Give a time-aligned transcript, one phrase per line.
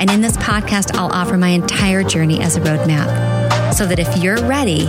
[0.00, 4.16] And in this podcast, I'll offer my entire journey as a roadmap so that if
[4.22, 4.88] you're ready,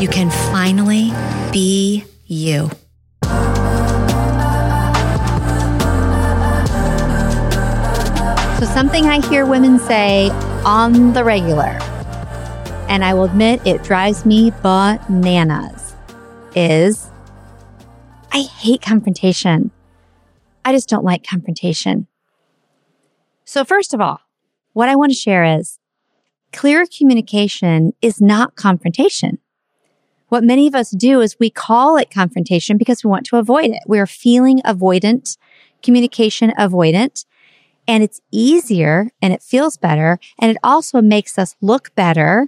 [0.00, 1.10] you can finally
[1.52, 2.70] be you.
[8.58, 10.30] So, something I hear women say
[10.64, 11.78] on the regular
[12.90, 15.94] and I will admit it drives me bananas,
[16.56, 17.08] is
[18.32, 19.70] I hate confrontation.
[20.64, 22.08] I just don't like confrontation.
[23.44, 24.20] So, first of all,
[24.72, 25.78] what I want to share is
[26.52, 29.38] clear communication is not confrontation.
[30.28, 33.70] What many of us do is we call it confrontation because we want to avoid
[33.70, 33.82] it.
[33.86, 35.36] We're feeling avoidant,
[35.82, 37.24] communication avoidant,
[37.88, 40.20] and it's easier and it feels better.
[40.38, 42.46] And it also makes us look better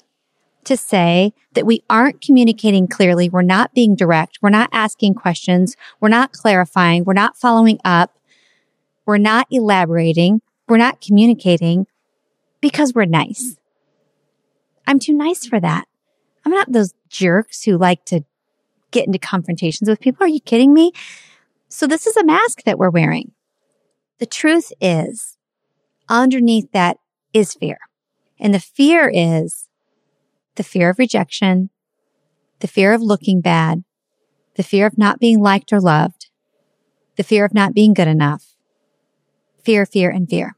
[0.65, 3.29] to say that we aren't communicating clearly.
[3.29, 4.39] We're not being direct.
[4.41, 5.75] We're not asking questions.
[6.01, 7.03] We're not clarifying.
[7.03, 8.17] We're not following up.
[9.05, 10.41] We're not elaborating.
[10.69, 11.87] We're not communicating
[12.63, 13.57] because we're nice.
[14.87, 15.87] I'm too nice for that.
[16.47, 18.23] I'm not those jerks who like to
[18.91, 20.25] get into confrontations with people.
[20.25, 20.93] Are you kidding me?
[21.69, 23.33] So this is a mask that we're wearing.
[24.19, 25.37] The truth is
[26.09, 26.97] underneath that
[27.33, 27.79] is fear.
[28.39, 29.69] And the fear is
[30.57, 31.71] the fear of rejection,
[32.61, 33.85] the fear of looking bad,
[34.57, 36.29] the fear of not being liked or loved,
[37.17, 38.55] the fear of not being good enough,
[39.65, 40.57] fear, fear, and fear.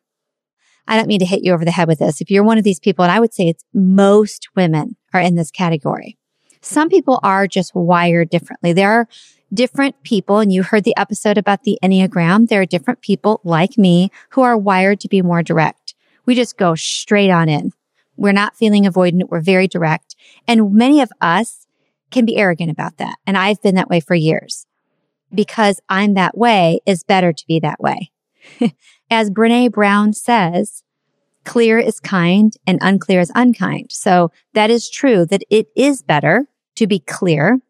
[0.86, 2.20] I don't mean to hit you over the head with this.
[2.20, 5.34] If you're one of these people, and I would say it's most women are in
[5.34, 6.18] this category.
[6.60, 8.72] Some people are just wired differently.
[8.72, 9.08] There are
[9.52, 12.48] different people, and you heard the episode about the Enneagram.
[12.48, 15.94] There are different people like me who are wired to be more direct.
[16.26, 17.72] We just go straight on in.
[18.16, 19.28] We're not feeling avoidant.
[19.28, 20.14] We're very direct.
[20.46, 21.66] And many of us
[22.10, 23.16] can be arrogant about that.
[23.26, 24.66] And I've been that way for years
[25.34, 28.12] because I'm that way is better to be that way.
[29.10, 30.82] As Brene Brown says,
[31.44, 33.92] clear is kind and unclear is unkind.
[33.92, 37.60] So that is true that it is better to be clear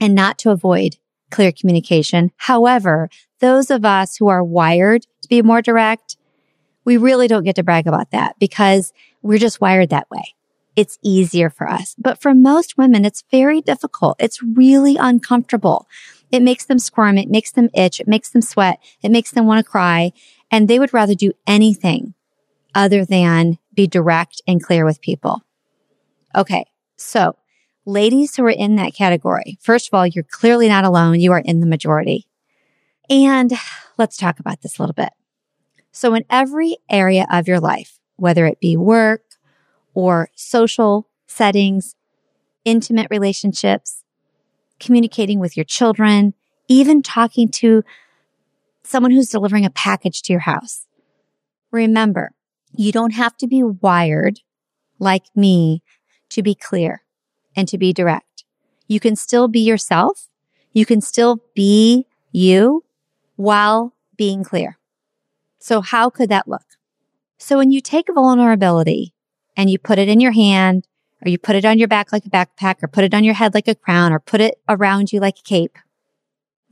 [0.00, 0.96] and not to avoid
[1.30, 2.30] clear communication.
[2.36, 3.08] However,
[3.40, 6.16] those of us who are wired to be more direct,
[6.84, 10.34] we really don't get to brag about that because we're just wired that way.
[10.76, 11.94] It's easier for us.
[11.98, 14.16] But for most women, it's very difficult.
[14.18, 15.86] It's really uncomfortable.
[16.32, 17.16] It makes them squirm.
[17.16, 18.00] It makes them itch.
[18.00, 18.80] It makes them sweat.
[19.02, 20.12] It makes them want to cry.
[20.54, 22.14] And they would rather do anything
[22.76, 25.42] other than be direct and clear with people.
[26.32, 26.66] Okay.
[26.96, 27.34] So
[27.84, 31.18] ladies who are in that category, first of all, you're clearly not alone.
[31.18, 32.28] You are in the majority.
[33.10, 33.50] And
[33.98, 35.10] let's talk about this a little bit.
[35.90, 39.22] So in every area of your life, whether it be work
[39.92, 41.96] or social settings,
[42.64, 44.04] intimate relationships,
[44.78, 46.32] communicating with your children,
[46.68, 47.82] even talking to
[48.84, 50.86] someone who's delivering a package to your house.
[51.70, 52.32] Remember,
[52.72, 54.40] you don't have to be wired
[54.98, 55.82] like me
[56.30, 57.02] to be clear
[57.56, 58.44] and to be direct.
[58.86, 60.28] You can still be yourself.
[60.72, 62.84] You can still be you
[63.36, 64.78] while being clear.
[65.58, 66.64] So how could that look?
[67.38, 69.14] So when you take vulnerability
[69.56, 70.86] and you put it in your hand
[71.24, 73.34] or you put it on your back like a backpack or put it on your
[73.34, 75.78] head like a crown or put it around you like a cape,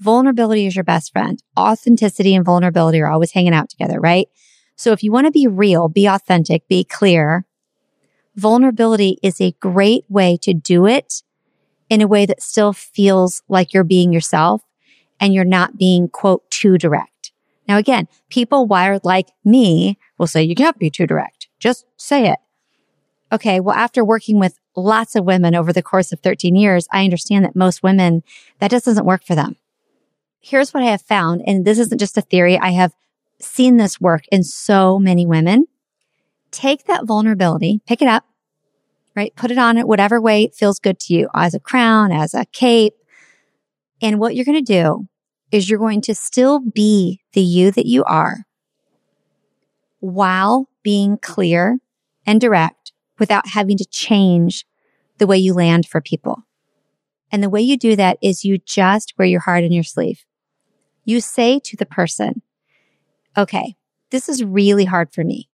[0.02, 1.42] vulnerability is your best friend.
[1.58, 4.28] Authenticity and vulnerability are always hanging out together, right?
[4.74, 7.46] So if you want to be real, be authentic, be clear,
[8.34, 11.22] vulnerability is a great way to do it
[11.88, 14.62] in a way that still feels like you're being yourself
[15.20, 17.32] and you're not being quote too direct.
[17.68, 21.48] Now, again, people wired like me will say, you can't be too direct.
[21.60, 22.38] Just say it.
[23.30, 23.60] Okay.
[23.60, 27.44] Well, after working with lots of women over the course of 13 years, I understand
[27.44, 28.22] that most women,
[28.58, 29.56] that just doesn't work for them.
[30.42, 31.42] Here's what I have found.
[31.46, 32.58] And this isn't just a theory.
[32.58, 32.92] I have
[33.40, 35.66] seen this work in so many women
[36.50, 38.24] take that vulnerability, pick it up,
[39.16, 39.34] right?
[39.36, 42.44] Put it on it whatever way feels good to you as a crown, as a
[42.52, 42.94] cape.
[44.00, 45.06] And what you're going to do
[45.50, 48.44] is you're going to still be the you that you are
[50.00, 51.78] while being clear
[52.26, 54.66] and direct without having to change
[55.18, 56.42] the way you land for people.
[57.30, 60.24] And the way you do that is you just wear your heart in your sleeve.
[61.04, 62.42] You say to the person,
[63.36, 63.76] okay,
[64.10, 65.48] this is really hard for me.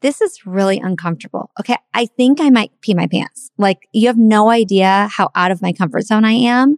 [0.00, 1.50] This is really uncomfortable.
[1.60, 1.76] Okay.
[1.94, 3.50] I think I might pee my pants.
[3.56, 6.76] Like you have no idea how out of my comfort zone I am,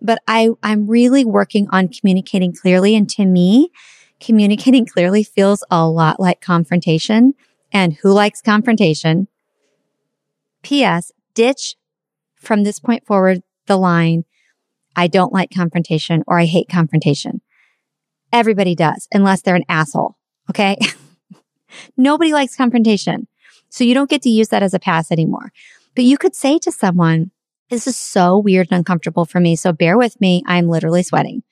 [0.00, 2.96] but I, I'm really working on communicating clearly.
[2.96, 3.70] And to me,
[4.18, 7.34] communicating clearly feels a lot like confrontation.
[7.70, 9.28] And who likes confrontation?
[10.62, 11.12] P.S.
[11.34, 11.76] Ditch
[12.34, 14.24] from this point forward the line,
[14.96, 17.40] I don't like confrontation or I hate confrontation.
[18.32, 20.16] Everybody does, unless they're an asshole.
[20.50, 20.78] Okay.
[21.96, 23.28] Nobody likes confrontation.
[23.68, 25.52] So you don't get to use that as a pass anymore.
[25.94, 27.30] But you could say to someone,
[27.70, 29.56] this is so weird and uncomfortable for me.
[29.56, 30.42] So bear with me.
[30.46, 31.42] I'm literally sweating.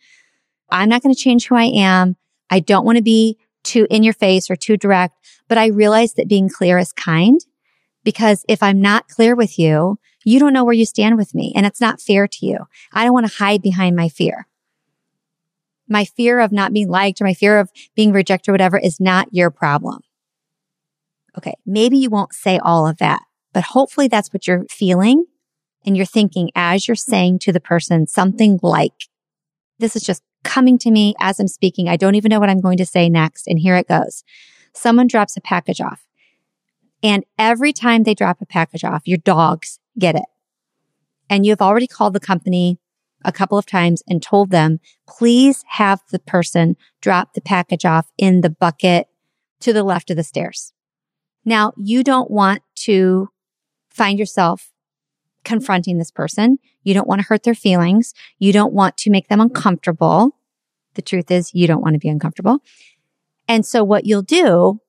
[0.71, 2.17] I'm not going to change who I am.
[2.51, 5.15] I don't want to be too in your face or too direct,
[5.49, 7.41] but I realize that being clear is kind
[8.05, 11.53] because if I'm not clear with you, you don't know where you stand with me
[11.57, 12.67] and it's not fair to you.
[12.93, 14.47] I don't want to hide behind my fear.
[15.89, 19.01] My fear of not being liked or my fear of being rejected or whatever is
[19.01, 20.01] not your problem.
[21.37, 21.55] Okay.
[21.65, 23.23] Maybe you won't say all of that,
[23.53, 25.25] but hopefully that's what you're feeling
[25.87, 28.93] and you're thinking as you're saying to the person something like,
[29.79, 31.89] this is just coming to me as I'm speaking.
[31.89, 33.47] I don't even know what I'm going to say next.
[33.47, 34.23] And here it goes.
[34.75, 36.05] Someone drops a package off.
[37.03, 40.25] And every time they drop a package off, your dogs get it.
[41.29, 42.79] And you have already called the company
[43.25, 48.11] a couple of times and told them, please have the person drop the package off
[48.19, 49.09] in the bucket
[49.61, 50.73] to the left of the stairs.
[51.45, 53.29] Now, you don't want to
[53.89, 54.71] find yourself
[55.45, 56.59] confronting this person.
[56.83, 58.15] You don't want to hurt their feelings.
[58.39, 60.37] You don't want to make them uncomfortable.
[60.95, 62.59] The truth is you don't want to be uncomfortable.
[63.49, 64.81] And so what you'll do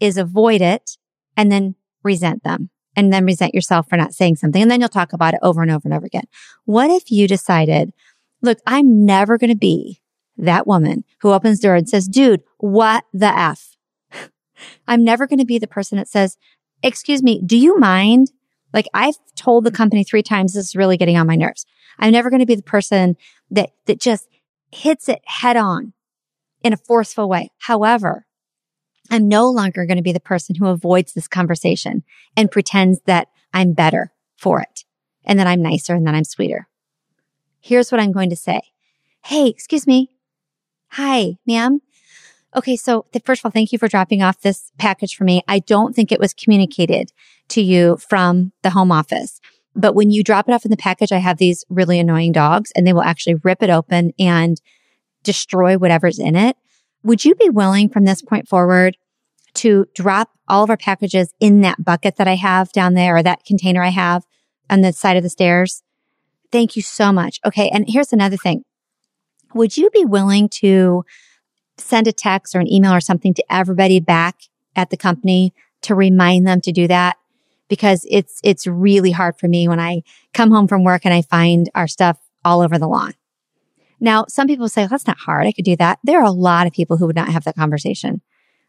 [0.00, 0.96] is avoid it
[1.36, 4.62] and then resent them and then resent yourself for not saying something.
[4.62, 6.24] And then you'll talk about it over and over and over again.
[6.64, 7.92] What if you decided,
[8.40, 10.00] look, I'm never going to be
[10.38, 13.76] that woman who opens the door and says, dude, what the F?
[14.88, 16.36] I'm never going to be the person that says,
[16.82, 18.32] excuse me, do you mind?
[18.72, 21.66] Like I've told the company three times, this is really getting on my nerves.
[21.98, 23.16] I'm never going to be the person
[23.50, 24.28] that, that just
[24.72, 25.92] hits it head on
[26.62, 27.50] in a forceful way.
[27.58, 28.26] However,
[29.10, 32.02] I'm no longer going to be the person who avoids this conversation
[32.36, 34.84] and pretends that I'm better for it
[35.24, 36.68] and that I'm nicer and that I'm sweeter.
[37.60, 38.60] Here's what I'm going to say.
[39.24, 40.10] Hey, excuse me.
[40.90, 41.80] Hi, ma'am.
[42.54, 42.76] Okay.
[42.76, 45.42] So first of all, thank you for dropping off this package for me.
[45.48, 47.12] I don't think it was communicated
[47.48, 49.40] to you from the home office.
[49.74, 52.72] But when you drop it off in the package, I have these really annoying dogs
[52.74, 54.60] and they will actually rip it open and
[55.22, 56.56] destroy whatever's in it.
[57.06, 58.96] Would you be willing from this point forward
[59.54, 63.22] to drop all of our packages in that bucket that I have down there or
[63.22, 64.24] that container I have
[64.68, 65.84] on the side of the stairs?
[66.50, 67.38] Thank you so much.
[67.46, 67.68] Okay.
[67.68, 68.64] And here's another thing.
[69.54, 71.04] Would you be willing to
[71.78, 74.38] send a text or an email or something to everybody back
[74.74, 77.18] at the company to remind them to do that?
[77.68, 80.02] Because it's, it's really hard for me when I
[80.34, 83.14] come home from work and I find our stuff all over the lawn.
[84.00, 85.46] Now, some people say, well, that's not hard.
[85.46, 85.98] I could do that.
[86.04, 88.20] There are a lot of people who would not have that conversation.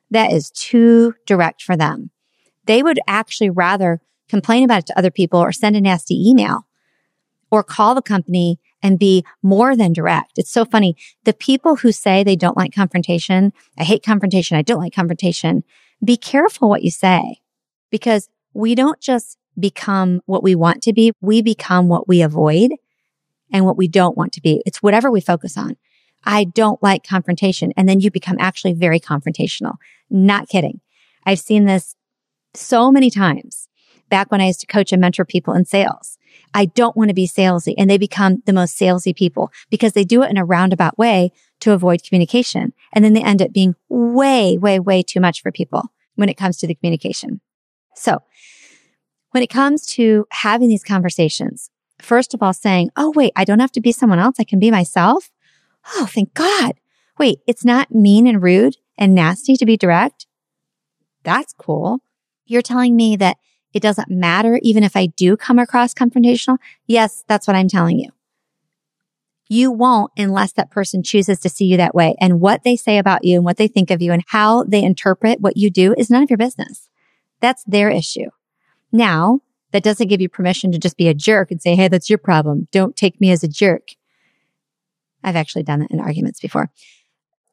[0.10, 2.12] That is too direct for them.
[2.66, 6.68] They would actually rather complain about it to other people or send a nasty email
[7.52, 10.34] or call the company and be more than direct.
[10.38, 10.96] It's so funny.
[11.24, 15.64] The people who say they don't like confrontation, I hate confrontation, I don't like confrontation,
[16.04, 17.42] be careful what you say
[17.90, 21.12] because we don't just become what we want to be.
[21.22, 22.72] We become what we avoid
[23.52, 24.62] and what we don't want to be.
[24.66, 25.78] It's whatever we focus on.
[26.24, 27.72] I don't like confrontation.
[27.78, 29.76] And then you become actually very confrontational.
[30.10, 30.82] Not kidding.
[31.26, 31.96] I've seen this
[32.54, 33.68] so many times
[34.10, 36.18] back when I used to coach and mentor people in sales.
[36.54, 40.04] I don't want to be salesy and they become the most salesy people because they
[40.04, 42.74] do it in a roundabout way to avoid communication.
[42.94, 45.84] And then they end up being way, way, way too much for people
[46.16, 47.42] when it comes to the communication.
[47.96, 48.22] So
[49.32, 51.70] when it comes to having these conversations,
[52.02, 54.36] first of all, saying, Oh, wait, I don't have to be someone else.
[54.40, 55.32] I can be myself.
[55.96, 56.74] Oh, thank God.
[57.18, 60.28] Wait, it's not mean and rude and nasty to be direct.
[61.24, 62.00] That's cool.
[62.46, 63.38] You're telling me that
[63.74, 66.58] it doesn't matter even if I do come across confrontational.
[66.88, 68.10] Yes, that's what I'm telling you.
[69.50, 72.16] You won't unless that person chooses to see you that way.
[72.20, 74.84] And what they say about you and what they think of you and how they
[74.84, 76.90] interpret what you do is none of your business.
[77.40, 78.30] That's their issue.
[78.92, 79.42] Now,
[79.78, 82.18] that doesn't give you permission to just be a jerk and say, Hey, that's your
[82.18, 82.68] problem.
[82.72, 83.90] Don't take me as a jerk.
[85.24, 86.72] I've actually done that in arguments before.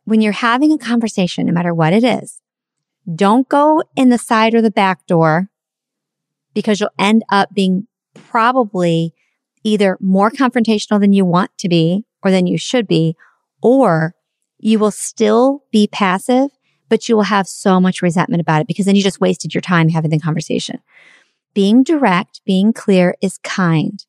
[0.04, 2.40] When you're having a conversation, no matter what it is,
[3.14, 5.50] don't go in the side or the back door
[6.54, 9.12] because you'll end up being probably
[9.62, 13.16] either more confrontational than you want to be or than you should be,
[13.61, 14.14] or
[14.59, 16.49] you will still be passive,
[16.88, 19.61] but you will have so much resentment about it because then you just wasted your
[19.61, 20.81] time having the conversation.
[21.54, 24.04] Being direct, being clear is kind.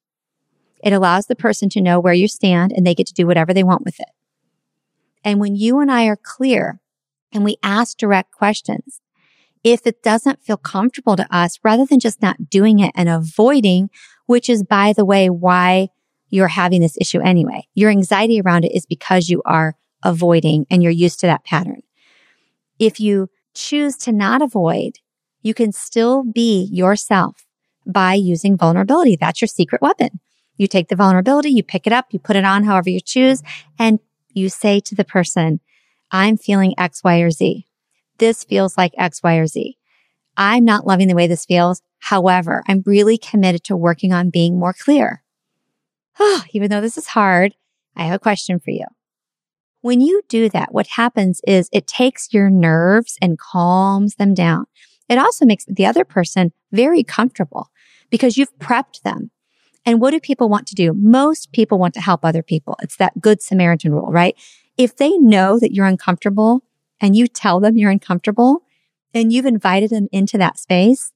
[0.84, 3.54] It allows the person to know where you stand and they get to do whatever
[3.54, 4.10] they want with it.
[5.24, 6.80] And when you and I are clear
[7.32, 9.02] and we ask direct questions,
[9.64, 13.90] if it doesn't feel comfortable to us, rather than just not doing it and avoiding,
[14.28, 15.90] which is, by the way, why
[16.30, 17.68] you're having this issue anyway.
[17.74, 21.82] Your anxiety around it is because you are avoiding and you're used to that pattern.
[22.78, 25.00] If you choose to not avoid,
[25.46, 27.46] you can still be yourself
[27.86, 29.16] by using vulnerability.
[29.16, 30.20] That's your secret weapon.
[30.58, 33.44] You take the vulnerability, you pick it up, you put it on however you choose,
[33.78, 34.00] and
[34.34, 35.60] you say to the person,
[36.10, 37.68] I'm feeling X, Y, or Z.
[38.18, 39.78] This feels like X, Y, or Z.
[40.36, 41.80] I'm not loving the way this feels.
[42.00, 45.22] However, I'm really committed to working on being more clear.
[46.20, 47.54] Oh, even though this is hard,
[47.96, 48.86] I have a question for you.
[49.82, 54.66] When you do that, what happens is it takes your nerves and calms them down.
[55.08, 57.70] It also makes the other person very comfortable
[58.10, 59.32] because you've prepped them.
[59.86, 60.94] And what do people want to do?
[60.94, 62.76] Most people want to help other people.
[62.82, 64.36] It's that good Samaritan rule, right?
[64.78, 66.64] If they know that you're uncomfortable
[67.00, 68.64] and you tell them you're uncomfortable
[69.14, 71.12] and you've invited them into that space,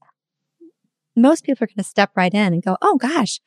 [1.16, 3.40] most people are going to step right in and go, Oh gosh,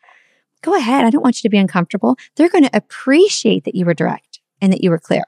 [0.61, 1.05] go ahead.
[1.05, 2.17] I don't want you to be uncomfortable.
[2.37, 5.25] They're going to appreciate that you were direct and that you were clear.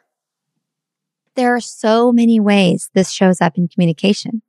[1.37, 4.43] There are so many ways this shows up in communication.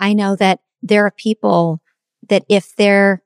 [0.00, 1.80] I know that there are people
[2.28, 3.22] that if they're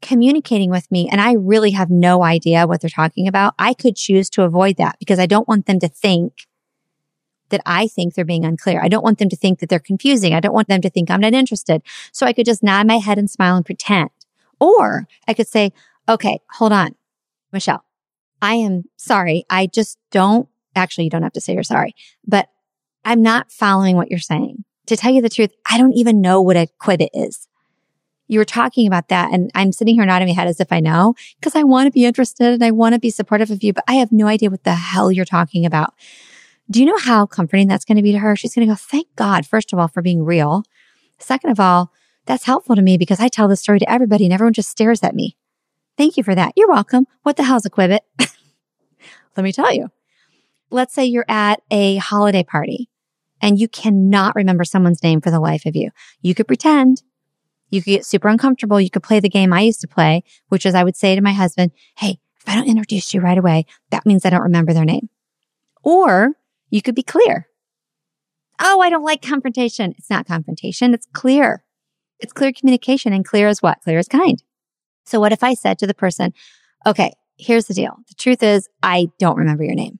[0.00, 3.96] communicating with me and I really have no idea what they're talking about, I could
[3.96, 6.46] choose to avoid that because I don't want them to think
[7.50, 8.80] that I think they're being unclear.
[8.82, 10.34] I don't want them to think that they're confusing.
[10.34, 11.82] I don't want them to think I'm not interested.
[12.10, 14.10] So I could just nod my head and smile and pretend.
[14.58, 15.72] Or I could say,
[16.08, 16.94] okay, hold on,
[17.52, 17.84] Michelle.
[18.40, 19.44] I am sorry.
[19.48, 21.94] I just don't actually, you don't have to say you're sorry,
[22.26, 22.48] but
[23.04, 24.64] I'm not following what you're saying.
[24.86, 27.48] To tell you the truth, I don't even know what a qubit is.
[28.26, 30.80] You were talking about that and I'm sitting here nodding my head as if I
[30.80, 33.72] know because I want to be interested and I want to be supportive of you,
[33.72, 35.94] but I have no idea what the hell you're talking about.
[36.70, 38.34] Do you know how comforting that's going to be to her?
[38.34, 40.64] She's going to go, thank God, first of all, for being real.
[41.18, 41.92] Second of all,
[42.26, 45.02] that's helpful to me because I tell this story to everybody and everyone just stares
[45.02, 45.36] at me.
[45.98, 46.52] Thank you for that.
[46.56, 47.06] You're welcome.
[47.22, 48.00] What the hell's a qubit?
[49.36, 49.90] Let me tell you.
[50.70, 52.88] Let's say you're at a holiday party
[53.42, 55.90] and you cannot remember someone's name for the life of you.
[56.22, 57.02] You could pretend.
[57.70, 58.80] You could get super uncomfortable.
[58.80, 61.20] You could play the game I used to play, which is I would say to
[61.20, 64.72] my husband, Hey, if I don't introduce you right away, that means I don't remember
[64.72, 65.08] their name.
[65.82, 66.32] Or
[66.70, 67.48] you could be clear.
[68.60, 69.94] Oh, I don't like confrontation.
[69.98, 70.94] It's not confrontation.
[70.94, 71.64] It's clear.
[72.20, 73.80] It's clear communication and clear as what?
[73.82, 74.42] Clear as kind.
[75.04, 76.32] So what if I said to the person,
[76.86, 77.96] okay, here's the deal.
[78.08, 79.98] The truth is I don't remember your name.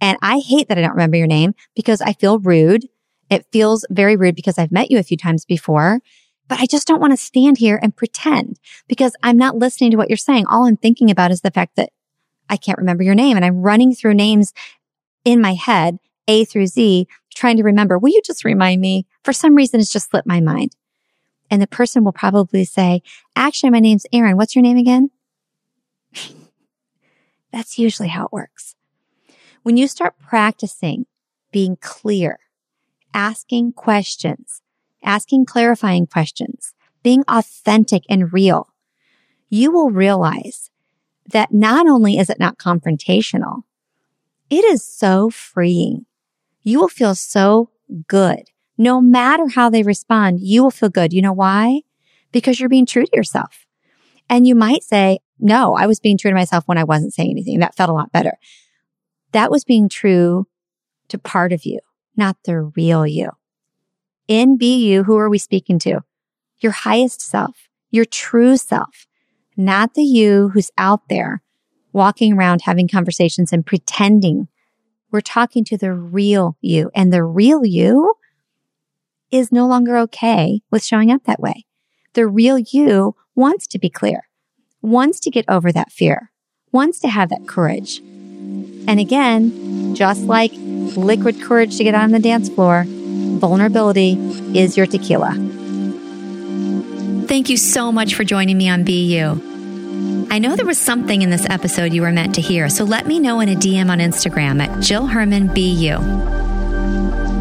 [0.00, 2.88] And I hate that I don't remember your name because I feel rude.
[3.30, 6.00] It feels very rude because I've met you a few times before,
[6.48, 9.96] but I just don't want to stand here and pretend because I'm not listening to
[9.96, 10.46] what you're saying.
[10.46, 11.90] All I'm thinking about is the fact that
[12.48, 14.52] I can't remember your name and I'm running through names
[15.24, 15.98] in my head,
[16.28, 19.06] A through Z, trying to remember, will you just remind me?
[19.22, 20.76] For some reason, it's just slipped my mind.
[21.50, 23.02] And the person will probably say,
[23.36, 24.36] actually, my name's Aaron.
[24.36, 25.10] What's your name again?
[27.52, 28.74] That's usually how it works.
[29.64, 31.06] When you start practicing
[31.50, 32.38] being clear,
[33.14, 34.60] asking questions,
[35.02, 38.68] asking clarifying questions, being authentic and real,
[39.48, 40.70] you will realize
[41.32, 43.62] that not only is it not confrontational,
[44.50, 46.04] it is so freeing.
[46.62, 47.70] You will feel so
[48.06, 48.50] good.
[48.76, 51.14] No matter how they respond, you will feel good.
[51.14, 51.80] You know why?
[52.32, 53.64] Because you're being true to yourself.
[54.28, 57.30] And you might say, no, I was being true to myself when I wasn't saying
[57.30, 57.60] anything.
[57.60, 58.34] That felt a lot better.
[59.34, 60.46] That was being true
[61.08, 61.80] to part of you,
[62.16, 63.30] not the real you.
[64.28, 66.02] In Be You, who are we speaking to?
[66.60, 69.08] Your highest self, your true self,
[69.56, 71.42] not the you who's out there
[71.92, 74.46] walking around having conversations and pretending.
[75.10, 78.14] We're talking to the real you and the real you
[79.32, 81.66] is no longer okay with showing up that way.
[82.12, 84.28] The real you wants to be clear,
[84.80, 86.30] wants to get over that fear,
[86.70, 88.00] wants to have that courage.
[88.86, 94.12] And again, just like liquid courage to get on the dance floor, vulnerability
[94.58, 95.32] is your tequila.
[97.26, 100.26] Thank you so much for joining me on Be You.
[100.30, 103.06] I know there was something in this episode you were meant to hear, so let
[103.06, 106.42] me know in a DM on Instagram at Jill Herman BU.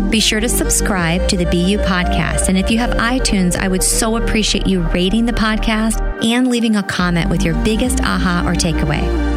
[0.10, 2.48] Be sure to subscribe to the Be You podcast.
[2.48, 6.76] And if you have iTunes, I would so appreciate you rating the podcast and leaving
[6.76, 9.33] a comment with your biggest aha or takeaway.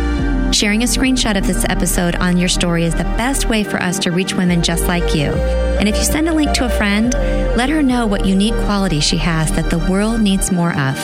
[0.57, 3.99] Sharing a screenshot of this episode on your story is the best way for us
[3.99, 5.27] to reach women just like you.
[5.27, 7.13] And if you send a link to a friend,
[7.59, 10.97] let her know what unique quality she has that the world needs more of.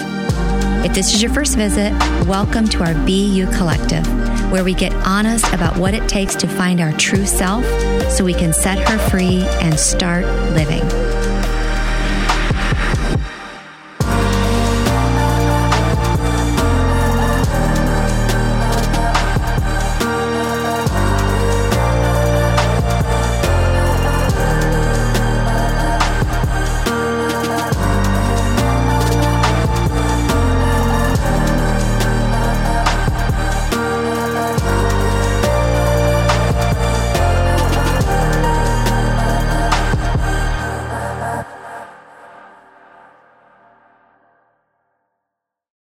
[0.87, 1.93] If this is your first visit,
[2.27, 4.07] welcome to our Be You Collective,
[4.51, 7.67] where we get honest about what it takes to find our true self
[8.11, 10.81] so we can set her free and start living.